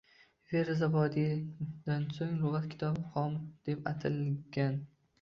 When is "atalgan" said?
3.97-4.87